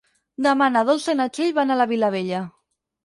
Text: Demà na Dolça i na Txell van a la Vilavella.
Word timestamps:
Demà 0.45 0.69
na 0.77 0.81
Dolça 0.87 1.15
i 1.15 1.19
na 1.21 1.29
Txell 1.35 1.53
van 1.59 1.75
a 1.75 1.77
la 1.83 1.87
Vilavella. 1.93 2.41